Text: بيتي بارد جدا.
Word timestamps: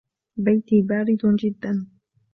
بيتي 0.37 0.81
بارد 0.81 1.17
جدا. 1.39 1.87